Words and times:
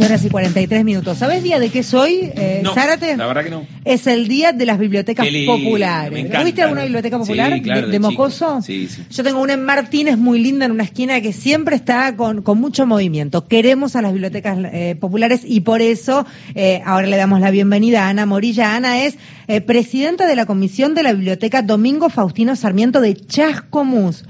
horas 0.00 0.24
y 0.24 0.28
43 0.30 0.84
minutos. 0.84 1.18
¿Sabes 1.18 1.42
día 1.42 1.58
de 1.58 1.70
qué 1.70 1.82
soy, 1.82 2.30
eh, 2.36 2.60
No, 2.62 2.74
Zárate? 2.74 3.16
la 3.16 3.26
verdad 3.26 3.44
que 3.44 3.50
no. 3.50 3.66
Es 3.84 4.06
el 4.06 4.28
día 4.28 4.52
de 4.52 4.66
las 4.66 4.78
bibliotecas 4.78 5.26
Qué 5.26 5.44
populares. 5.46 6.18
encanta. 6.18 6.44
¿Viste 6.44 6.62
alguna 6.62 6.82
biblioteca 6.82 7.18
popular 7.18 7.52
Sí, 7.54 7.62
claro, 7.62 7.86
de, 7.86 7.92
de. 7.92 7.98
Mocoso? 8.00 8.60
Sí, 8.62 8.88
sí. 8.88 9.02
Yo 9.10 9.22
tengo 9.24 9.40
una 9.40 9.54
en 9.54 9.64
Martínez 9.64 10.16
muy 10.18 10.38
linda 10.40 10.64
en 10.66 10.72
una 10.72 10.84
esquina 10.84 11.20
que 11.20 11.32
siempre 11.32 11.76
está 11.76 12.16
con, 12.16 12.42
con 12.42 12.58
mucho 12.60 12.86
movimiento. 12.86 13.46
Queremos 13.46 13.96
a 13.96 14.02
las 14.02 14.12
bibliotecas 14.12 14.58
eh, 14.72 14.96
populares 15.00 15.42
y 15.44 15.60
por 15.60 15.80
eso 15.82 16.26
eh, 16.54 16.82
ahora 16.84 17.06
le 17.06 17.16
damos 17.16 17.40
la 17.40 17.50
bienvenida 17.50 18.04
a 18.06 18.08
Ana 18.10 18.26
Morilla. 18.26 18.74
Ana 18.76 19.02
es 19.04 19.16
eh, 19.48 19.60
presidenta 19.60 20.26
de 20.26 20.36
la 20.36 20.46
comisión 20.46 20.94
de 20.94 21.02
la 21.02 21.12
biblioteca 21.12 21.62
Domingo 21.62 22.08
Faustino 22.10 22.56
Sarmiento 22.56 23.00
de 23.00 23.14
Chascomús. 23.14 24.24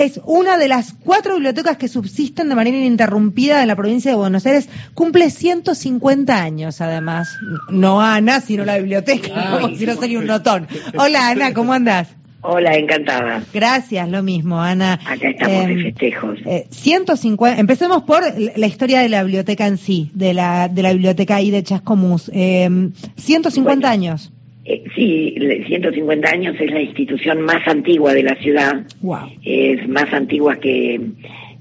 Es 0.00 0.18
una 0.24 0.56
de 0.56 0.66
las 0.66 0.94
cuatro 1.04 1.34
bibliotecas 1.34 1.76
que 1.76 1.86
subsisten 1.86 2.48
de 2.48 2.54
manera 2.54 2.74
ininterrumpida 2.78 3.60
en 3.60 3.68
la 3.68 3.76
provincia 3.76 4.10
de 4.10 4.16
Buenos 4.16 4.46
Aires. 4.46 4.66
Cumple 4.94 5.28
150 5.28 6.42
años, 6.42 6.80
además. 6.80 7.36
No 7.68 8.00
Ana, 8.00 8.40
sino 8.40 8.64
la 8.64 8.78
biblioteca, 8.78 9.58
como 9.60 9.76
si 9.76 9.84
no 9.84 9.96
sería 9.96 10.18
un 10.18 10.26
notón. 10.26 10.66
Hola, 10.96 11.28
Ana, 11.28 11.52
¿cómo 11.52 11.74
andás? 11.74 12.08
Hola, 12.40 12.74
encantada. 12.76 13.42
Gracias, 13.52 14.08
lo 14.08 14.22
mismo, 14.22 14.58
Ana. 14.62 14.94
Acá 15.06 15.28
estamos 15.28 15.66
de 15.66 15.72
Em, 15.74 15.82
festejos. 15.82 16.38
eh, 16.46 16.66
150, 16.70 17.60
empecemos 17.60 18.04
por 18.04 18.22
la 18.56 18.66
historia 18.66 19.00
de 19.00 19.10
la 19.10 19.22
biblioteca 19.22 19.66
en 19.66 19.76
sí, 19.76 20.10
de 20.14 20.32
la, 20.32 20.68
de 20.68 20.82
la 20.82 20.92
biblioteca 20.94 21.36
ahí 21.36 21.50
de 21.50 21.62
Chascomús. 21.62 22.30
Eh, 22.32 22.70
150 23.18 23.86
Bueno. 23.86 23.92
años. 23.92 24.32
Eh, 24.72 24.84
sí, 24.94 25.34
le- 25.36 25.64
150 25.66 26.28
años 26.30 26.54
es 26.60 26.70
la 26.70 26.80
institución 26.80 27.40
más 27.42 27.66
antigua 27.66 28.14
de 28.14 28.22
la 28.22 28.36
ciudad. 28.36 28.82
Wow. 29.00 29.30
Es 29.44 29.88
más 29.88 30.12
antigua 30.12 30.60
que, 30.60 31.00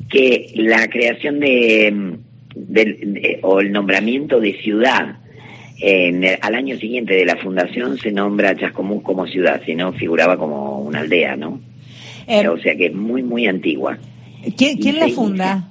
que 0.09 0.51
la 0.55 0.87
creación 0.89 1.39
de, 1.39 2.17
o 3.41 3.59
el 3.61 3.71
nombramiento 3.71 4.39
de 4.39 4.53
ciudad. 4.61 5.17
En 5.81 6.23
el- 6.23 6.37
al 6.41 6.55
año 6.55 6.77
siguiente 6.77 7.13
de 7.15 7.25
la 7.25 7.37
fundación 7.37 7.97
se 7.97 8.11
nombra 8.11 8.55
Chascomús 8.55 9.01
como 9.01 9.25
ciudad, 9.25 9.61
si 9.65 9.73
no 9.75 9.93
figuraba 9.93 10.37
como 10.37 10.79
una 10.81 10.99
aldea, 10.99 11.35
¿no? 11.35 11.59
Eh, 12.27 12.47
o 12.47 12.59
sea 12.59 12.75
que 12.75 12.87
es 12.87 12.93
muy, 12.93 13.23
muy 13.23 13.47
antigua. 13.47 13.97
¿Quién, 14.55 14.77
quién 14.77 14.99
la 14.99 15.07
funda? 15.09 15.67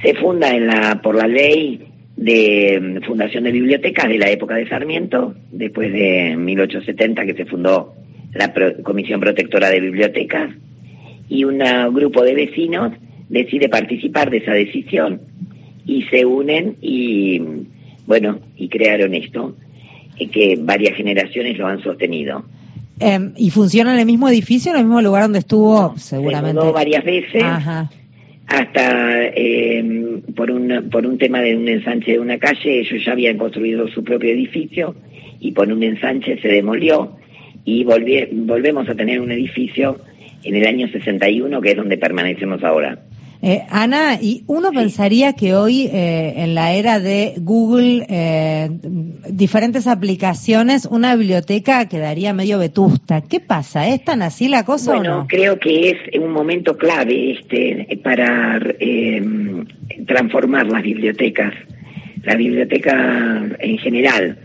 Se 0.00 0.14
funda 0.14 0.54
en 0.54 0.66
la, 0.68 1.00
por 1.02 1.16
la 1.16 1.26
ley 1.26 1.80
de 2.24 2.80
mm, 2.80 3.04
fundación 3.06 3.44
de 3.44 3.52
bibliotecas 3.52 4.08
de 4.08 4.18
la 4.18 4.30
época 4.30 4.54
de 4.56 4.68
Sarmiento, 4.68 5.34
después 5.50 5.92
de 5.92 6.36
1870 6.36 7.24
que 7.26 7.34
se 7.34 7.44
fundó 7.46 7.94
la 8.34 8.52
Pro- 8.52 8.82
Comisión 8.82 9.20
Protectora 9.20 9.68
de 9.70 9.80
Bibliotecas, 9.80 10.50
y 11.28 11.44
un 11.44 11.58
grupo 11.94 12.22
de 12.22 12.34
vecinos 12.34 12.92
decide 13.28 13.68
participar 13.68 14.30
de 14.30 14.38
esa 14.38 14.52
decisión 14.52 15.20
y 15.86 16.02
se 16.04 16.24
unen 16.26 16.76
y, 16.80 17.40
mm, 17.40 17.66
bueno, 18.06 18.38
y 18.56 18.68
crearon 18.68 19.14
esto, 19.14 19.56
eh, 20.18 20.28
que 20.28 20.56
varias 20.60 20.96
generaciones 20.96 21.56
lo 21.58 21.66
han 21.66 21.82
sostenido. 21.82 22.44
Eh, 23.00 23.18
¿Y 23.36 23.50
funciona 23.50 23.94
en 23.94 24.00
el 24.00 24.06
mismo 24.06 24.28
edificio, 24.28 24.70
en 24.72 24.78
el 24.78 24.84
mismo 24.84 25.00
lugar 25.00 25.22
donde 25.22 25.40
estuvo? 25.40 25.94
seguramente. 25.96 26.60
Se 26.60 26.64
mudó 26.66 26.72
varias 26.72 27.04
veces. 27.04 27.42
Ajá. 27.42 27.90
Hasta 28.46 29.24
eh, 29.24 30.20
por 30.36 30.50
un 30.50 30.88
por 30.90 31.06
un 31.06 31.18
tema 31.18 31.40
de 31.40 31.56
un 31.56 31.68
ensanche 31.68 32.12
de 32.12 32.18
una 32.18 32.38
calle 32.38 32.80
ellos 32.80 33.04
ya 33.04 33.12
habían 33.12 33.38
construido 33.38 33.88
su 33.88 34.02
propio 34.04 34.30
edificio 34.30 34.94
y 35.40 35.52
por 35.52 35.72
un 35.72 35.82
ensanche 35.82 36.38
se 36.40 36.48
demolió 36.48 37.16
y 37.64 37.84
volvemos 37.84 38.88
a 38.88 38.94
tener 38.94 39.20
un 39.20 39.30
edificio 39.30 39.98
en 40.42 40.56
el 40.56 40.66
año 40.66 40.88
61 40.88 41.60
que 41.60 41.70
es 41.70 41.76
donde 41.76 41.96
permanecemos 41.96 42.62
ahora 42.64 42.98
Eh, 43.44 43.62
Ana, 43.70 44.18
y 44.20 44.44
uno 44.46 44.70
pensaría 44.70 45.32
que 45.32 45.54
hoy, 45.54 45.88
eh, 45.92 46.34
en 46.36 46.54
la 46.54 46.72
era 46.74 47.00
de 47.00 47.34
Google, 47.38 48.06
eh, 48.08 48.70
diferentes 49.28 49.88
aplicaciones, 49.88 50.86
una 50.86 51.16
biblioteca 51.16 51.88
quedaría 51.88 52.32
medio 52.32 52.58
vetusta. 52.58 53.20
¿Qué 53.22 53.40
pasa? 53.40 53.88
¿Es 53.88 54.04
tan 54.04 54.22
así 54.22 54.46
la 54.46 54.64
cosa 54.64 54.94
bueno 54.94 55.14
o 55.14 55.18
no? 55.22 55.26
creo 55.26 55.58
que 55.58 55.90
es 55.90 56.20
un 56.20 56.30
momento 56.30 56.76
clave 56.76 57.32
este 57.32 57.98
para 58.02 58.60
eh, 58.78 59.22
transformar 60.06 60.66
las 60.66 60.82
bibliotecas 60.82 61.52
la 62.22 62.36
biblioteca 62.36 63.42
en 63.58 63.78
general 63.78 64.38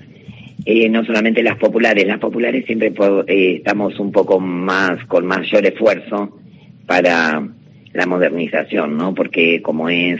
eh, 0.69 0.89
no 0.89 1.05
solamente 1.05 1.41
las 1.43 1.57
populares, 1.57 2.05
las 2.05 2.19
populares 2.19 2.65
siempre 2.65 2.91
eh, 3.27 3.55
estamos 3.55 3.97
un 4.01 4.11
poco 4.11 4.37
más 4.37 5.05
con 5.05 5.25
mayor 5.25 5.65
esfuerzo 5.65 6.37
para 6.85 7.47
la 7.93 8.05
modernización, 8.05 8.97
¿no? 8.97 9.13
Porque 9.13 9.61
como 9.61 9.89
es 9.89 10.19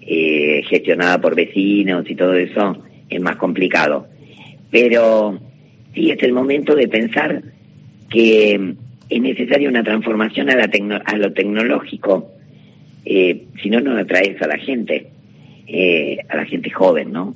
eh, 0.00 0.62
gestionada 0.68 1.20
por 1.20 1.34
vecinos 1.34 2.08
y 2.08 2.14
todo 2.14 2.34
eso, 2.34 2.76
es 3.08 3.20
más 3.20 3.36
complicado. 3.36 4.06
Pero 4.70 5.38
sí 5.94 6.10
es 6.10 6.22
el 6.22 6.32
momento 6.32 6.74
de 6.74 6.88
pensar 6.88 7.42
que 8.08 8.74
es 9.08 9.20
necesaria 9.20 9.68
una 9.68 9.82
transformación 9.84 10.50
a, 10.50 10.56
la 10.56 10.68
tecno- 10.68 11.02
a 11.04 11.16
lo 11.16 11.32
tecnológico, 11.32 12.30
eh, 13.04 13.44
si 13.62 13.68
no, 13.68 13.80
no 13.80 13.96
atraes 13.96 14.40
a 14.40 14.46
la 14.46 14.58
gente, 14.58 15.08
eh, 15.66 16.18
a 16.28 16.36
la 16.36 16.44
gente 16.46 16.70
joven, 16.70 17.12
¿no? 17.12 17.34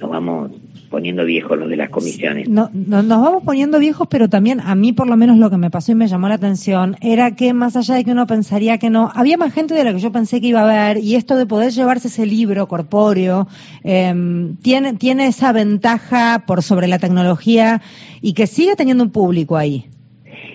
Nos 0.00 0.10
vamos 0.10 0.52
poniendo 0.92 1.24
viejos 1.24 1.58
los 1.58 1.68
de 1.68 1.76
las 1.76 1.90
comisiones. 1.90 2.48
No, 2.48 2.70
no- 2.72 3.02
nos 3.02 3.20
vamos 3.20 3.42
poniendo 3.44 3.80
viejos, 3.80 4.06
pero 4.08 4.28
también 4.28 4.60
a 4.60 4.76
mí 4.76 4.92
por 4.92 5.08
lo 5.08 5.16
menos 5.16 5.38
lo 5.38 5.50
que 5.50 5.56
me 5.56 5.70
pasó 5.70 5.90
y 5.90 5.96
me 5.96 6.06
llamó 6.06 6.28
la 6.28 6.34
atención 6.36 6.94
era 7.00 7.34
que 7.34 7.52
más 7.54 7.74
allá 7.74 7.96
de 7.96 8.04
que 8.04 8.12
uno 8.12 8.28
pensaría 8.28 8.78
que 8.78 8.90
no, 8.90 9.10
había 9.12 9.36
más 9.36 9.52
gente 9.52 9.74
de 9.74 9.82
la 9.82 9.92
que 9.92 9.98
yo 9.98 10.12
pensé 10.12 10.40
que 10.40 10.46
iba 10.46 10.60
a 10.60 10.86
haber 10.86 11.02
y 11.02 11.16
esto 11.16 11.36
de 11.36 11.46
poder 11.46 11.72
llevarse 11.72 12.06
ese 12.06 12.26
libro 12.26 12.68
corpóreo 12.68 13.48
em, 13.82 14.54
tiene, 14.58 14.92
tiene 14.94 15.26
esa 15.26 15.52
ventaja 15.52 16.44
por 16.46 16.62
sobre 16.62 16.86
la 16.86 16.98
tecnología 17.00 17.80
y 18.20 18.34
que 18.34 18.46
sigue 18.46 18.76
teniendo 18.76 19.02
un 19.02 19.10
público 19.10 19.56
ahí. 19.56 19.86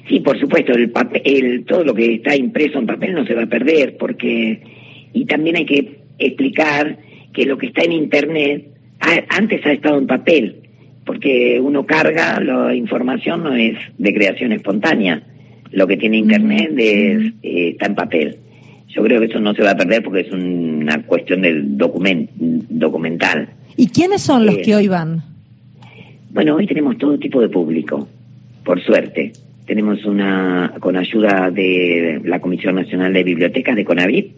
Sí, 0.07 0.21
por 0.21 0.39
supuesto, 0.39 0.71
el 0.71 0.91
papel, 0.91 1.21
el- 1.25 1.65
todo 1.65 1.83
lo 1.83 1.93
que 1.93 2.13
está 2.15 2.33
impreso 2.35 2.79
en 2.79 2.85
papel 2.85 3.13
no 3.13 3.25
se 3.25 3.33
va 3.33 3.43
a 3.43 3.47
perder, 3.47 3.97
porque 3.97 4.61
y 5.13 5.25
también 5.25 5.55
hay 5.57 5.65
que 5.65 5.99
explicar 6.19 6.99
que 7.33 7.45
lo 7.45 7.57
que 7.57 7.67
está 7.67 7.83
en 7.83 7.91
internet 7.93 8.76
antes 9.29 9.65
ha 9.65 9.71
estado 9.71 9.97
en 9.97 10.07
papel, 10.07 10.55
porque 11.05 11.59
uno 11.61 11.85
carga 11.85 12.39
la 12.39 12.75
información 12.75 13.43
no 13.43 13.55
es 13.55 13.77
de 13.97 14.13
creación 14.13 14.51
espontánea, 14.51 15.23
lo 15.71 15.87
que 15.87 15.97
tiene 15.97 16.17
internet 16.17 16.73
es, 16.77 17.33
eh, 17.43 17.69
está 17.71 17.87
en 17.87 17.95
papel. 17.95 18.37
Yo 18.89 19.03
creo 19.03 19.19
que 19.19 19.27
eso 19.27 19.39
no 19.39 19.53
se 19.53 19.63
va 19.63 19.71
a 19.71 19.77
perder 19.77 20.01
porque 20.01 20.21
es 20.21 20.31
una 20.31 21.03
cuestión 21.03 21.41
del 21.41 21.77
document, 21.77 22.29
documental. 22.35 23.49
¿Y 23.75 23.87
quiénes 23.87 24.21
son 24.21 24.45
los 24.45 24.55
Eh, 24.55 24.61
que 24.61 24.75
hoy 24.75 24.87
van? 24.87 25.21
Bueno, 26.31 26.55
hoy 26.55 26.67
tenemos 26.67 26.97
todo 26.97 27.17
tipo 27.19 27.41
de 27.41 27.49
público, 27.49 28.07
por 28.63 28.81
suerte. 28.81 29.33
Tenemos 29.65 30.05
una, 30.05 30.73
con 30.79 30.95
ayuda 30.95 31.51
de 31.51 32.21
la 32.23 32.39
Comisión 32.39 32.75
Nacional 32.75 33.13
de 33.13 33.23
Bibliotecas 33.23 33.75
de 33.75 33.85
CONAVIT, 33.85 34.31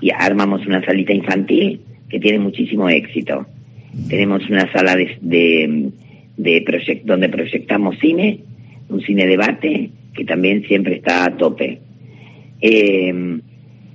y 0.00 0.10
armamos 0.10 0.66
una 0.66 0.84
salita 0.84 1.12
infantil 1.12 1.80
que 2.08 2.20
tiene 2.20 2.38
muchísimo 2.38 2.88
éxito. 2.88 3.46
Tenemos 4.08 4.48
una 4.48 4.70
sala 4.72 4.96
de, 4.96 5.90
de, 6.36 7.02
donde 7.04 7.28
proyectamos 7.28 7.98
cine, 7.98 8.40
un 8.88 9.00
cine 9.02 9.26
debate, 9.26 9.90
que 10.14 10.24
también 10.24 10.64
siempre 10.64 10.96
está 10.96 11.24
a 11.24 11.36
tope. 11.36 11.80
Eh, 12.60 13.40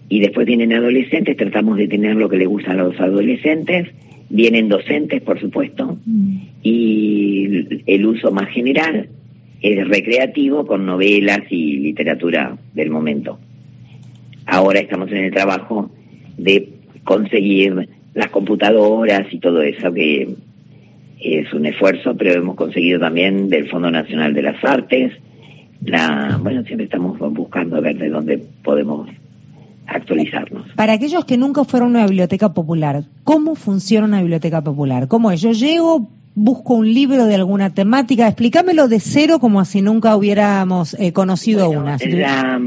y 0.10 0.20
después 0.20 0.46
vienen 0.46 0.74
adolescentes, 0.74 1.38
tratamos 1.38 1.78
de 1.78 1.88
tener 1.88 2.16
lo 2.16 2.30
que 2.30 2.38
le 2.38 2.46
gusta 2.46 2.72
a 2.72 2.76
los 2.76 3.00
adolescentes, 3.00 3.88
vienen 4.30 4.70
docentes, 4.70 5.22
por 5.22 5.40
supuesto, 5.40 5.98
y 6.62 7.82
el 7.86 8.06
uso 8.06 8.32
más 8.32 8.50
general 8.50 9.10
es 9.62 9.88
recreativo 9.88 10.66
con 10.68 10.86
novelas 10.86 11.40
y 11.50 11.78
literatura 11.80 12.58
del 12.74 12.90
momento. 12.90 13.40
Ahora 14.46 14.80
estamos 14.80 15.10
en 15.12 15.18
el 15.26 15.32
trabajo 15.32 15.90
de 16.38 16.70
conseguir 17.06 17.88
las 18.14 18.30
computadoras 18.30 19.32
y 19.32 19.40
todo 19.40 19.62
eso, 19.62 19.92
que 19.94 20.36
es 21.20 21.54
un 21.54 21.66
esfuerzo, 21.66 22.16
pero 22.16 22.34
hemos 22.34 22.56
conseguido 22.56 23.00
también 23.00 23.50
del 23.50 23.70
Fondo 23.70 23.90
Nacional 23.90 24.34
de 24.34 24.42
las 24.42 24.64
Artes. 24.64 25.14
La, 25.84 26.40
bueno, 26.42 26.64
siempre 26.64 26.86
estamos 26.86 27.18
buscando 27.34 27.78
a 27.78 27.80
ver 27.80 27.98
de 27.98 28.10
dónde 28.10 28.42
podemos 28.64 29.10
actualizarnos. 29.88 30.68
Para 30.76 30.94
aquellos 30.94 31.26
que 31.26 31.38
nunca 31.38 31.64
fueron 31.64 31.90
a 31.96 32.00
una 32.00 32.06
biblioteca 32.08 32.54
popular, 32.54 33.04
¿cómo 33.24 33.56
funciona 33.56 34.08
una 34.08 34.22
biblioteca 34.22 34.62
popular? 34.62 35.08
¿Cómo 35.08 35.32
es? 35.32 35.42
Yo 35.42 35.52
llego, 35.52 36.10
busco 36.36 36.76
un 36.76 36.94
libro 36.94 37.26
de 37.26 37.36
alguna 37.36 37.74
temática, 37.74 38.28
explícamelo 38.28 38.88
de 38.88 39.00
cero 39.00 39.40
como 39.40 39.64
si 39.66 39.82
nunca 39.82 40.16
hubiéramos 40.16 40.96
eh, 41.00 41.12
conocido 41.12 41.68
Bueno, 41.68 41.82
una. 41.82 41.98
La, 41.98 42.60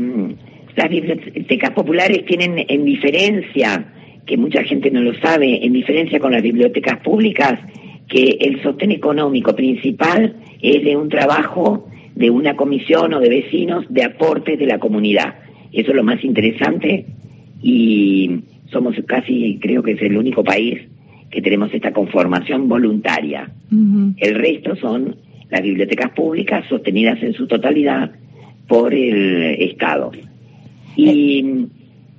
las 0.76 0.90
bibliotecas 0.90 1.70
populares 1.70 2.25
tienen 2.26 2.64
en 2.69 2.84
diferencia, 2.84 3.93
que 4.26 4.37
mucha 4.37 4.62
gente 4.64 4.90
no 4.90 5.00
lo 5.00 5.14
sabe, 5.20 5.64
en 5.64 5.73
diferencia 5.73 6.19
con 6.19 6.32
las 6.32 6.43
bibliotecas 6.43 6.99
públicas, 7.00 7.61
que 8.08 8.37
el 8.40 8.62
sostén 8.62 8.90
económico 8.90 9.55
principal 9.55 10.37
es 10.61 10.84
de 10.84 10.96
un 10.96 11.08
trabajo 11.08 11.88
de 12.14 12.31
una 12.31 12.56
comisión 12.56 13.14
o 13.14 13.20
de 13.20 13.28
vecinos 13.28 13.84
de 13.88 14.05
aportes 14.05 14.58
de 14.58 14.67
la 14.67 14.78
comunidad. 14.78 15.34
Eso 15.73 15.90
es 15.90 15.96
lo 15.96 16.02
más 16.02 16.25
interesante 16.25 17.06
y 17.62 18.40
somos 18.70 18.94
casi, 19.06 19.58
creo 19.61 19.82
que 19.82 19.93
es 19.93 20.02
el 20.02 20.17
único 20.17 20.43
país 20.43 20.81
que 21.31 21.43
tenemos 21.43 21.72
esta 21.75 21.93
conformación 21.93 22.69
voluntaria. 22.69 23.50
El 24.17 24.34
resto 24.34 24.76
son 24.76 25.17
las 25.50 25.62
bibliotecas 25.62 26.11
públicas 26.12 26.64
sostenidas 26.69 27.22
en 27.22 27.34
su 27.34 27.46
totalidad 27.46 28.11
por 28.67 28.94
el 28.94 29.56
Estado. 29.61 30.12
Y 30.96 31.40
eh. 31.40 31.67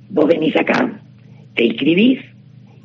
vos 0.09 0.27
venís 0.27 0.55
acá, 0.55 0.96
te 1.57 1.65
inscribís 1.65 2.19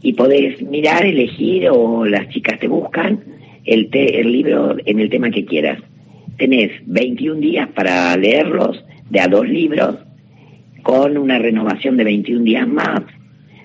y 0.00 0.14
podés 0.14 0.60
mirar, 0.62 1.06
elegir 1.06 1.68
o 1.70 2.04
las 2.04 2.28
chicas 2.30 2.58
te 2.58 2.66
buscan 2.66 3.20
el, 3.64 3.88
el 3.92 4.32
libro 4.32 4.76
en 4.84 4.98
el 4.98 5.08
tema 5.10 5.30
que 5.30 5.44
quieras. 5.44 5.78
Tenés 6.38 6.72
21 6.86 7.40
días 7.40 7.68
para 7.68 8.16
leerlos 8.16 8.82
de 9.10 9.20
a 9.20 9.28
dos 9.28 9.48
libros 9.48 9.96
con 10.82 11.16
una 11.16 11.38
renovación 11.38 11.96
de 11.96 12.04
21 12.04 12.42
días 12.42 12.66
más, 12.66 13.02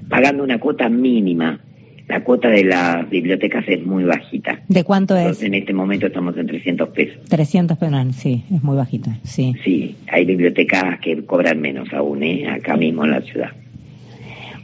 pagando 0.09 0.43
una 0.43 0.59
cuota 0.59 0.89
mínima. 0.89 1.61
La 2.07 2.23
cuota 2.23 2.47
de 2.47 2.63
las 2.63 3.09
bibliotecas 3.09 3.65
es 3.67 3.85
muy 3.85 4.05
bajita. 4.05 4.61
¿De 4.69 4.85
cuánto 4.85 5.17
es? 5.17 5.43
En 5.43 5.53
este 5.53 5.73
momento 5.73 6.07
estamos 6.07 6.37
en 6.37 6.47
300 6.47 6.89
pesos. 6.89 7.17
300 7.27 7.77
pesos, 7.77 8.15
sí, 8.15 8.43
es 8.53 8.63
muy 8.63 8.77
bajita, 8.77 9.17
sí. 9.23 9.55
Sí, 9.65 9.95
hay 10.09 10.23
bibliotecas 10.23 10.99
que 11.01 11.25
cobran 11.25 11.59
menos 11.59 11.91
aún, 11.91 12.23
¿eh? 12.23 12.47
acá 12.47 12.77
mismo 12.77 13.03
en 13.03 13.11
la 13.11 13.21
ciudad. 13.21 13.51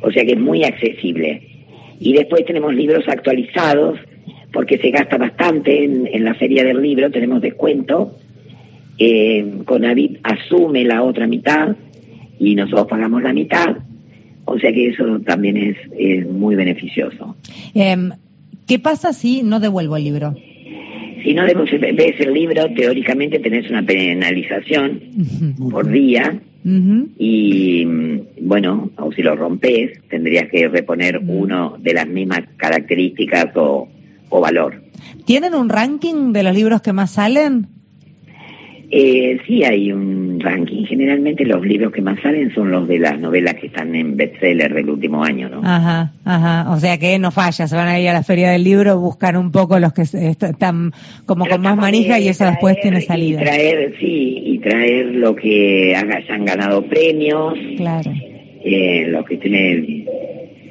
O 0.03 0.11
sea 0.11 0.23
que 0.23 0.33
es 0.33 0.39
muy 0.39 0.63
accesible. 0.63 1.41
Y 1.99 2.13
después 2.13 2.45
tenemos 2.45 2.73
libros 2.75 3.05
actualizados, 3.07 3.99
porque 4.51 4.77
se 4.77 4.91
gasta 4.91 5.17
bastante 5.17 5.83
en, 5.83 6.23
la 6.23 6.35
feria 6.35 6.63
del 6.63 6.81
libro, 6.81 7.09
tenemos 7.09 7.41
descuento. 7.41 8.15
Eh, 8.99 9.61
Conavit 9.65 10.19
asume 10.21 10.83
la 10.83 11.01
otra 11.01 11.25
mitad 11.25 11.75
y 12.39 12.53
nosotros 12.53 12.87
pagamos 12.87 13.23
la 13.23 13.33
mitad 13.33 13.77
o 14.45 14.59
sea 14.59 14.71
que 14.71 14.89
eso 14.89 15.19
también 15.25 15.57
es, 15.57 16.27
muy 16.27 16.55
beneficioso. 16.55 17.35
Em, 17.73 18.11
¿Qué 18.67 18.79
pasa 18.79 19.13
si 19.13 19.43
no 19.43 19.59
devuelvo 19.59 19.97
el 19.97 20.03
libro? 20.03 20.35
Si 21.23 21.33
no 21.33 21.43
ves 21.43 22.19
el 22.19 22.33
libro, 22.33 22.65
teóricamente 22.75 23.39
tenés 23.39 23.69
una 23.69 23.83
penalización 23.83 25.01
por 25.71 25.89
día 25.89 26.39
y, 26.65 27.85
bueno, 28.41 28.89
o 28.97 29.11
si 29.11 29.21
lo 29.21 29.35
rompes, 29.35 29.99
tendrías 30.09 30.49
que 30.49 30.67
reponer 30.69 31.19
uno 31.25 31.75
de 31.79 31.93
las 31.93 32.07
mismas 32.07 32.41
características 32.55 33.55
o, 33.55 33.89
o 34.29 34.41
valor. 34.41 34.81
¿Tienen 35.25 35.53
un 35.55 35.69
ranking 35.69 36.31
de 36.31 36.43
los 36.43 36.55
libros 36.55 36.81
que 36.81 36.93
más 36.93 37.11
salen? 37.11 37.67
Eh, 38.89 39.39
sí 39.47 39.63
hay 39.63 39.91
un 39.91 40.22
ranking. 40.43 40.85
Generalmente 40.85 41.45
los 41.45 41.65
libros 41.65 41.91
que 41.91 42.01
más 42.01 42.19
salen 42.21 42.53
son 42.53 42.69
los 42.71 42.87
de 42.87 42.99
las 42.99 43.19
novelas 43.19 43.55
que 43.55 43.67
están 43.67 43.95
en 43.95 44.15
bestseller 44.15 44.73
del 44.73 44.89
último 44.89 45.23
año, 45.23 45.49
¿no? 45.49 45.61
Ajá, 45.63 46.13
ajá. 46.25 46.71
O 46.71 46.79
sea 46.79 46.97
que 46.97 47.17
no 47.17 47.31
falla, 47.31 47.67
se 47.67 47.75
van 47.75 47.87
a 47.87 47.99
ir 47.99 48.09
a 48.09 48.13
la 48.13 48.23
feria 48.23 48.51
del 48.51 48.63
libro, 48.63 48.99
buscar 48.99 49.37
un 49.37 49.51
poco 49.51 49.79
los 49.79 49.93
que 49.93 50.03
están 50.03 50.91
como 51.25 51.47
con 51.47 51.61
más 51.61 51.77
manija 51.77 52.19
y 52.19 52.27
eso 52.27 52.45
después 52.45 52.77
tiene 52.81 53.01
salida. 53.01 53.41
Y 53.41 53.45
traer, 53.45 53.95
sí, 53.99 54.41
y 54.45 54.59
traer 54.59 55.05
lo 55.15 55.35
que 55.35 55.95
hayan 55.95 56.45
ganado 56.45 56.85
premios. 56.85 57.55
Claro. 57.77 58.11
Eh, 58.63 59.05
lo 59.07 59.25
que 59.25 59.37
tienen, 59.37 60.05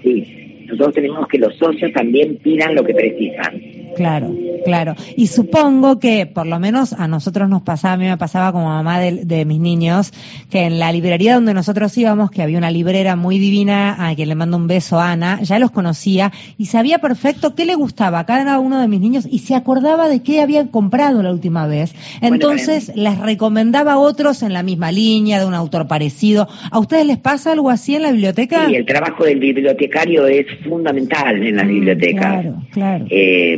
sí. 0.02 0.38
Nosotros 0.66 0.94
tenemos 0.94 1.28
que 1.28 1.38
los 1.38 1.54
socios 1.58 1.92
también 1.92 2.36
pidan 2.36 2.74
lo 2.74 2.84
que 2.84 2.94
precisan. 2.94 3.60
Claro, 3.96 4.34
claro. 4.64 4.94
Y 5.16 5.26
supongo 5.26 5.98
que 5.98 6.26
por 6.26 6.46
lo 6.46 6.58
menos 6.58 6.92
a 6.92 7.08
nosotros 7.08 7.48
nos 7.48 7.62
pasaba, 7.62 7.94
a 7.94 7.96
mí 7.96 8.04
me 8.04 8.16
pasaba 8.16 8.52
como 8.52 8.66
mamá 8.66 8.98
de, 9.00 9.44
mis 9.44 9.60
niños, 9.60 10.12
que 10.50 10.64
en 10.64 10.78
la 10.78 10.92
librería 10.92 11.34
donde 11.34 11.54
nosotros 11.54 11.96
íbamos, 11.98 12.30
que 12.30 12.42
había 12.42 12.58
una 12.58 12.70
librera 12.70 13.16
muy 13.16 13.38
divina, 13.38 14.08
a 14.08 14.14
quien 14.14 14.28
le 14.28 14.34
mando 14.34 14.56
un 14.56 14.66
beso 14.66 15.00
a 15.00 15.12
Ana, 15.12 15.40
ya 15.42 15.58
los 15.58 15.70
conocía 15.70 16.32
y 16.58 16.66
sabía 16.66 16.98
perfecto 16.98 17.54
qué 17.54 17.64
le 17.64 17.74
gustaba 17.74 18.20
a 18.20 18.26
cada 18.26 18.58
uno 18.58 18.80
de 18.80 18.88
mis 18.88 19.00
niños 19.00 19.26
y 19.30 19.40
se 19.40 19.54
acordaba 19.54 20.08
de 20.08 20.22
qué 20.22 20.40
habían 20.40 20.68
comprado 20.68 21.22
la 21.22 21.32
última 21.32 21.66
vez. 21.66 21.94
Entonces 22.20 22.92
les 22.94 23.18
recomendaba 23.18 23.94
a 23.94 23.98
otros 23.98 24.42
en 24.42 24.52
la 24.52 24.62
misma 24.62 24.92
línea, 24.92 25.40
de 25.40 25.46
un 25.46 25.54
autor 25.54 25.86
parecido. 25.86 26.48
¿A 26.70 26.78
ustedes 26.78 27.06
les 27.06 27.18
pasa 27.18 27.52
algo 27.52 27.70
así 27.70 27.96
en 27.96 28.02
la 28.02 28.12
biblioteca? 28.12 28.66
Sí, 28.66 28.74
el 28.74 28.86
trabajo 28.86 29.24
del 29.24 29.38
bibliotecario 29.38 30.26
es 30.26 30.46
fundamental 30.64 31.42
en 31.42 31.56
la 31.56 31.64
mm, 31.64 31.68
biblioteca. 31.68 32.20
Claro, 32.20 32.62
claro. 32.70 33.06
Eh, 33.10 33.56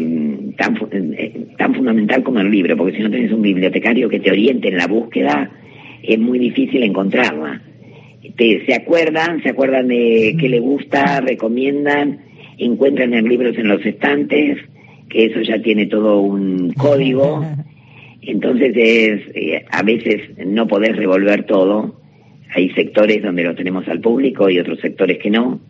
tan, 0.56 0.76
eh, 0.92 1.46
tan 1.58 1.74
fundamental 1.74 2.22
como 2.22 2.40
el 2.40 2.50
libro, 2.50 2.76
porque 2.76 2.96
si 2.96 3.02
no 3.02 3.10
tenés 3.10 3.32
un 3.32 3.42
bibliotecario 3.42 4.08
que 4.08 4.20
te 4.20 4.30
oriente 4.30 4.68
en 4.68 4.76
la 4.76 4.86
búsqueda, 4.86 5.50
es 6.02 6.18
muy 6.18 6.38
difícil 6.38 6.82
encontrarla. 6.82 7.62
Te, 8.36 8.64
se 8.66 8.74
acuerdan, 8.74 9.42
se 9.42 9.50
acuerdan 9.50 9.88
de 9.88 10.36
qué 10.38 10.48
le 10.48 10.60
gusta, 10.60 11.20
recomiendan, 11.20 12.20
encuentran 12.58 13.14
en 13.14 13.28
libros 13.28 13.56
en 13.58 13.68
los 13.68 13.84
estantes, 13.84 14.58
que 15.08 15.26
eso 15.26 15.40
ya 15.40 15.60
tiene 15.60 15.86
todo 15.86 16.20
un 16.20 16.72
código. 16.72 17.44
Entonces 18.22 18.72
es, 18.74 19.20
eh, 19.34 19.64
a 19.70 19.82
veces 19.82 20.30
no 20.46 20.66
podés 20.66 20.96
revolver 20.96 21.44
todo. 21.44 22.00
Hay 22.54 22.70
sectores 22.70 23.22
donde 23.22 23.44
lo 23.44 23.54
tenemos 23.54 23.86
al 23.88 24.00
público 24.00 24.48
y 24.48 24.58
otros 24.58 24.80
sectores 24.80 25.18
que 25.18 25.30
no 25.30 25.60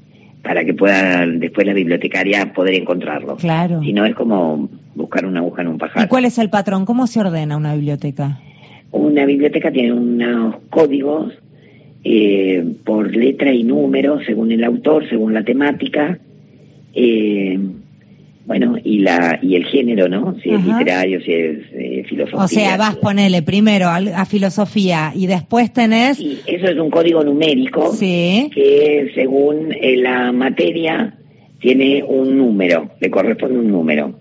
para 0.44 0.64
que 0.64 0.74
pueda 0.74 1.26
después 1.26 1.66
la 1.66 1.72
bibliotecaria 1.72 2.52
poder 2.52 2.74
encontrarlo. 2.74 3.36
Claro. 3.36 3.82
Si 3.82 3.92
no 3.92 4.04
es 4.04 4.14
como 4.14 4.68
buscar 4.94 5.26
una 5.26 5.40
aguja 5.40 5.62
en 5.62 5.68
un 5.68 5.78
pajar. 5.78 6.04
¿Y 6.04 6.08
cuál 6.08 6.26
es 6.26 6.38
el 6.38 6.50
patrón? 6.50 6.84
¿Cómo 6.84 7.06
se 7.06 7.20
ordena 7.20 7.56
una 7.56 7.74
biblioteca? 7.74 8.38
Una 8.92 9.24
biblioteca 9.24 9.72
tiene 9.72 9.92
unos 9.92 10.56
códigos 10.70 11.32
eh, 12.04 12.64
por 12.84 13.16
letra 13.16 13.52
y 13.52 13.64
número, 13.64 14.20
según 14.24 14.52
el 14.52 14.62
autor, 14.62 15.08
según 15.08 15.32
la 15.32 15.42
temática. 15.42 16.18
Eh, 16.94 17.58
bueno, 18.46 18.76
y 18.82 18.98
la 18.98 19.38
y 19.40 19.56
el 19.56 19.64
género, 19.64 20.08
¿no? 20.08 20.36
Si 20.42 20.50
es 20.50 20.62
literario, 20.64 21.20
si 21.22 21.32
es 21.32 21.58
eh, 21.72 22.04
filosofía. 22.08 22.44
O 22.44 22.48
sea, 22.48 22.76
vas, 22.76 22.96
ponele 22.96 23.42
primero 23.42 23.88
a, 23.88 24.24
filosofía 24.26 25.12
y 25.14 25.26
después 25.26 25.72
tenés... 25.72 26.18
Sí, 26.18 26.40
eso 26.46 26.66
es 26.66 26.78
un 26.78 26.90
código 26.90 27.24
numérico 27.24 27.92
sí. 27.94 28.50
que 28.54 29.12
según 29.14 29.72
eh, 29.72 29.96
la 29.96 30.32
materia 30.32 31.14
tiene 31.58 32.04
un 32.06 32.36
número, 32.36 32.90
le 33.00 33.10
corresponde 33.10 33.58
un 33.58 33.70
número. 33.70 34.14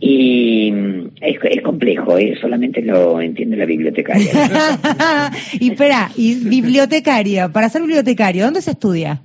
Y 0.00 0.70
mm, 0.70 1.08
es, 1.20 1.38
es 1.42 1.62
complejo, 1.62 2.16
¿eh? 2.18 2.36
solamente 2.40 2.82
lo 2.82 3.20
entiende 3.20 3.56
la 3.56 3.64
bibliotecaria. 3.64 4.30
y 5.58 5.72
espera, 5.72 6.08
y 6.16 6.36
bibliotecario, 6.36 7.50
para 7.50 7.68
ser 7.68 7.82
bibliotecario, 7.82 8.44
¿dónde 8.44 8.62
se 8.62 8.70
estudia? 8.70 9.22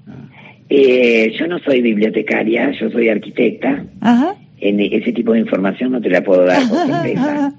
Eh, 0.70 1.34
yo 1.38 1.48
no 1.48 1.60
soy 1.60 1.82
bibliotecaria, 1.82 2.72
yo 2.80 2.90
soy 2.90 3.10
arquitecta. 3.10 3.86
Ajá. 4.02 4.36
En 4.60 4.80
ese 4.80 5.12
tipo 5.12 5.34
de 5.34 5.40
información 5.40 5.92
no 5.92 6.00
te 6.00 6.10
la 6.10 6.24
puedo 6.24 6.46
dar 6.46 6.62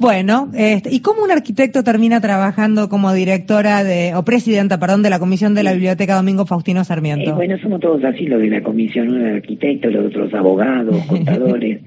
Bueno, 0.00 0.50
este, 0.56 0.92
¿y 0.92 1.00
cómo 1.00 1.22
un 1.22 1.30
arquitecto 1.30 1.84
termina 1.84 2.20
trabajando 2.20 2.88
como 2.88 3.12
directora 3.12 3.84
de, 3.84 4.12
o 4.16 4.24
presidenta, 4.24 4.80
perdón, 4.80 5.04
de 5.04 5.10
la 5.10 5.20
Comisión 5.20 5.54
de 5.54 5.62
la 5.62 5.72
Biblioteca 5.72 6.16
Domingo 6.16 6.46
Faustino 6.46 6.82
Sarmiento? 6.82 7.30
Eh, 7.30 7.34
bueno, 7.34 7.56
somos 7.58 7.78
todos 7.78 8.02
así, 8.02 8.26
los 8.26 8.40
de 8.40 8.48
la 8.48 8.60
comisión, 8.62 9.08
uno 9.08 9.24
de 9.24 9.34
arquitectos, 9.34 9.92
los 9.92 10.06
otros 10.06 10.34
abogados, 10.34 10.96
contadores. 11.08 11.80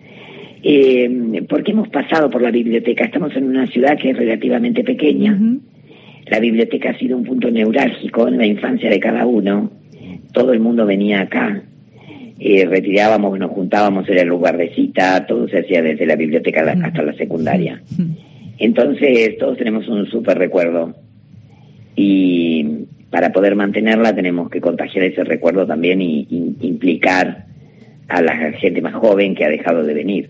eh, 0.63 1.43
porque 1.49 1.71
hemos 1.71 1.89
pasado 1.89 2.29
por 2.29 2.41
la 2.41 2.51
biblioteca, 2.51 3.03
estamos 3.03 3.35
en 3.35 3.49
una 3.49 3.67
ciudad 3.67 3.97
que 3.97 4.11
es 4.11 4.17
relativamente 4.17 4.85
pequeña. 4.85 5.37
La 6.27 6.39
biblioteca 6.39 6.91
ha 6.91 6.97
sido 6.97 7.17
un 7.17 7.25
punto 7.25 7.51
neurálgico 7.51 8.29
en 8.29 8.37
la 8.37 8.45
infancia 8.45 8.89
de 8.89 9.01
cada 9.01 9.25
uno 9.25 9.80
todo 10.31 10.53
el 10.53 10.59
mundo 10.59 10.85
venía 10.85 11.21
acá, 11.21 11.63
eh, 12.39 12.65
retirábamos, 12.65 13.37
nos 13.37 13.51
juntábamos, 13.51 14.09
era 14.09 14.23
el 14.23 14.27
lugar 14.27 14.57
de 14.57 14.73
cita, 14.73 15.25
todo 15.27 15.47
se 15.47 15.59
hacía 15.59 15.81
desde 15.83 16.07
la 16.07 16.15
biblioteca 16.15 16.61
hasta 16.83 17.03
la 17.03 17.13
secundaria. 17.13 17.83
Entonces 18.57 19.37
todos 19.37 19.57
tenemos 19.57 19.87
un 19.87 20.07
súper 20.07 20.39
recuerdo 20.39 20.95
y 21.95 22.87
para 23.11 23.31
poder 23.31 23.55
mantenerla 23.55 24.15
tenemos 24.15 24.49
que 24.49 24.61
contagiar 24.61 25.05
ese 25.05 25.23
recuerdo 25.23 25.67
también 25.67 26.01
y, 26.01 26.27
implicar 26.61 27.45
a 28.07 28.21
la 28.21 28.35
gente 28.53 28.81
más 28.81 28.95
joven 28.95 29.35
que 29.35 29.45
ha 29.45 29.49
dejado 29.49 29.83
de 29.83 29.93
venir. 29.93 30.29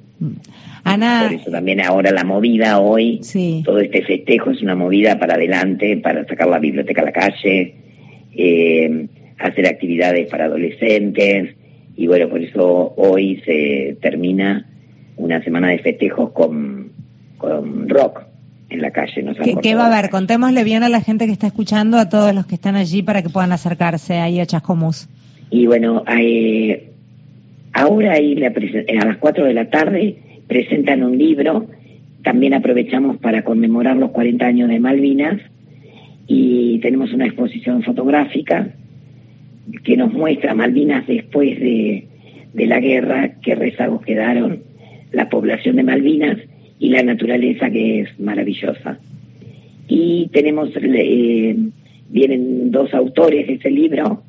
Ana. 0.84 1.28
Por 1.28 1.40
eso 1.40 1.52
también 1.52 1.80
ahora 1.80 2.12
la 2.12 2.24
movida 2.24 2.80
hoy, 2.80 3.22
todo 3.64 3.80
este 3.80 4.02
festejo 4.04 4.52
es 4.52 4.62
una 4.62 4.76
movida 4.76 5.18
para 5.18 5.36
adelante, 5.36 5.96
para 5.98 6.26
sacar 6.26 6.50
la 6.50 6.60
biblioteca 6.60 7.02
a 7.02 7.06
la 7.06 7.12
calle, 7.12 7.76
eh, 8.36 9.08
hacer 9.44 9.68
actividades 9.68 10.30
para 10.30 10.46
adolescentes 10.46 11.56
y 11.96 12.08
bueno, 12.08 12.30
por 12.30 12.42
eso 12.42 12.94
hoy 12.96 13.42
se 13.46 13.98
termina 14.02 14.66
una 15.18 15.44
semana 15.44 15.70
de 15.70 15.80
festejos 15.80 16.32
con, 16.32 16.92
con 17.38 17.90
rock 17.90 18.24
en 18.70 18.82
la 18.82 18.92
calle. 18.92 19.26
¿Qué, 19.62 19.76
va 19.76 19.86
a 19.86 19.98
haber? 19.98 20.10
Contémosle 20.10 20.64
bien 20.64 20.84
a 20.84 20.90
la 20.90 21.02
gente 21.02 21.26
que 21.26 21.32
está 21.32 21.48
escuchando, 21.48 21.98
a 21.98 22.10
todos 22.10 22.34
los 22.34 22.46
que 22.46 22.56
están 22.56 22.76
allí 22.76 23.04
para 23.04 23.22
que 23.22 23.30
puedan 23.30 23.52
acercarse 23.52 24.16
ahí 24.16 24.40
a 24.40 24.46
Chascomús. 24.46 25.10
Y 25.50 25.66
bueno, 25.68 26.04
hay, 26.06 26.90
ahora 27.74 28.14
ahí 28.14 28.42
a 28.44 29.06
las 29.06 29.18
4 29.18 29.46
de 29.46 29.54
la 29.54 29.70
tarde 29.70 30.16
presentan 30.48 31.04
un 31.04 31.18
libro, 31.18 31.68
también 32.24 32.54
aprovechamos 32.54 33.18
para 33.18 33.44
conmemorar 33.44 33.98
los 33.98 34.12
40 34.12 34.46
años 34.46 34.70
de 34.70 34.80
Malvinas 34.80 35.42
y 36.28 36.80
tenemos 36.80 37.12
una 37.14 37.26
exposición 37.26 37.84
fotográfica 37.84 38.70
que 39.84 39.98
nos 39.98 40.14
muestra 40.14 40.54
Malvinas 40.54 41.08
después 41.08 41.60
de, 41.60 42.08
de 42.54 42.66
la 42.66 42.80
guerra, 42.80 43.36
qué 43.42 43.56
rezagos 43.56 44.02
quedaron, 44.04 44.64
la 45.12 45.30
población 45.30 45.76
de 45.76 45.84
Malvinas 45.84 46.38
y 46.80 46.90
la 46.90 47.04
naturaleza 47.04 47.70
que 47.70 48.02
es 48.02 48.20
maravillosa. 48.20 49.00
Y 49.88 50.30
tenemos, 50.32 50.70
eh, 50.76 51.56
vienen 52.10 52.72
dos 52.72 52.94
autores 52.94 53.48
de 53.48 53.54
ese 53.54 53.70
libro, 53.70 54.24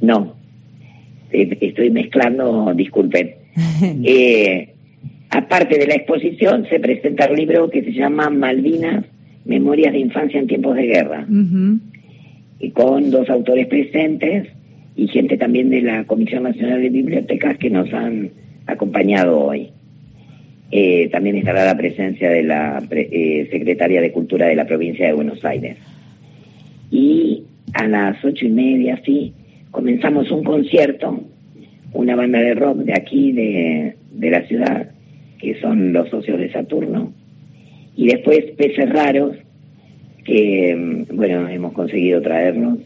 no, 0.00 0.34
eh, 1.32 1.56
estoy 1.60 1.90
mezclando, 1.90 2.72
disculpen. 2.74 3.30
Eh, 4.04 4.70
aparte 5.28 5.78
de 5.78 5.86
la 5.86 5.96
exposición, 5.96 6.66
se 6.70 6.80
presenta 6.80 7.28
un 7.30 7.36
libro 7.36 7.68
que 7.68 7.82
se 7.82 7.92
llama 7.92 8.30
Malvinas, 8.30 9.04
Memorias 9.44 9.92
de 9.92 9.98
Infancia 9.98 10.40
en 10.40 10.46
Tiempos 10.46 10.76
de 10.76 10.86
Guerra, 10.86 11.26
y 12.58 12.70
con 12.70 13.10
dos 13.10 13.28
autores 13.28 13.66
presentes 13.66 14.48
y 14.96 15.08
gente 15.08 15.36
también 15.36 15.68
de 15.68 15.82
la 15.82 16.04
Comisión 16.04 16.44
Nacional 16.44 16.80
de 16.80 16.88
Bibliotecas 16.88 17.58
que 17.58 17.68
nos 17.68 17.92
han 17.92 18.30
acompañado 18.66 19.38
hoy. 19.38 19.70
Eh, 20.72 21.08
también 21.10 21.36
estará 21.36 21.64
la 21.64 21.76
presencia 21.76 22.30
de 22.30 22.42
la 22.42 22.82
eh, 22.90 23.46
secretaria 23.52 24.00
de 24.00 24.10
Cultura 24.10 24.46
de 24.46 24.56
la 24.56 24.64
provincia 24.64 25.06
de 25.06 25.12
Buenos 25.12 25.44
Aires. 25.44 25.76
Y 26.90 27.44
a 27.74 27.86
las 27.86 28.24
ocho 28.24 28.46
y 28.46 28.50
media, 28.50 29.00
sí, 29.04 29.34
comenzamos 29.70 30.30
un 30.30 30.42
concierto, 30.42 31.20
una 31.92 32.16
banda 32.16 32.40
de 32.40 32.54
rock 32.54 32.78
de 32.78 32.94
aquí, 32.94 33.32
de, 33.32 33.96
de 34.12 34.30
la 34.30 34.46
ciudad, 34.46 34.90
que 35.38 35.60
son 35.60 35.92
los 35.92 36.08
socios 36.08 36.38
de 36.38 36.50
Saturno, 36.50 37.12
y 37.96 38.06
después 38.06 38.44
peces 38.56 38.88
raros, 38.90 39.36
que, 40.24 40.74
mm, 40.74 41.16
bueno, 41.16 41.48
hemos 41.48 41.72
conseguido 41.74 42.20
traernos 42.22 42.78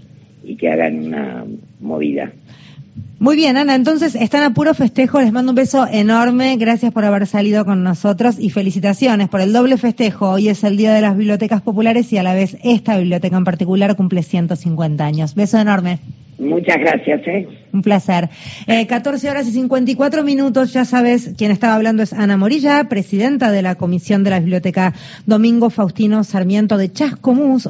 y 0.43 0.57
que 0.57 0.69
hagan 0.69 1.07
una 1.07 1.47
movida. 1.81 2.33
Muy 3.19 3.37
bien, 3.37 3.59
Ana, 3.59 3.75
entonces 3.75 4.15
están 4.15 4.43
a 4.45 4.55
puro 4.55 4.73
festejo, 4.73 5.21
les 5.21 5.31
mando 5.31 5.53
un 5.53 5.57
beso 5.57 5.87
enorme, 5.87 6.57
gracias 6.57 6.91
por 6.91 7.05
haber 7.05 7.27
salido 7.27 7.67
con 7.67 7.85
nosotros 7.85 8.37
y 8.39 8.49
felicitaciones 8.49 9.29
por 9.29 9.43
el 9.43 9.53
doble 9.53 9.77
festejo. 9.77 10.31
Hoy 10.31 10.49
es 10.49 10.65
el 10.65 10.79
Día 10.79 10.95
de 10.95 11.03
las 11.03 11.17
Bibliotecas 11.17 11.61
Populares 11.61 12.11
y 12.15 12.17
a 12.17 12.23
la 12.23 12.33
vez 12.33 12.57
esta 12.65 12.97
biblioteca 12.97 13.37
en 13.37 13.45
particular 13.45 13.95
cumple 13.95 14.23
150 14.23 15.05
años. 15.05 15.35
Beso 15.35 15.59
enorme. 15.59 15.99
Muchas 16.41 16.79
gracias, 16.79 17.21
¿eh? 17.27 17.47
Un 17.71 17.83
placer. 17.83 18.31
Eh, 18.67 18.87
14 18.87 19.29
horas 19.29 19.47
y 19.47 19.53
54 19.53 20.25
minutos, 20.25 20.73
ya 20.73 20.87
sabes, 20.87 21.35
quien 21.37 21.51
estaba 21.51 21.75
hablando 21.75 22.03
es 22.03 22.15
Ana 22.15 22.39
Morilla, 22.39 22.85
presidenta 22.89 23.53
de 23.53 23.61
la 23.61 23.75
Comisión 23.75 24.25
de 24.25 24.31
la 24.31 24.41
Biblioteca 24.41 24.95
Domingo 25.27 25.69
Faustino 25.69 26.25
Sarmiento 26.25 26.79
de 26.79 26.91
Chascomús. 26.91 27.59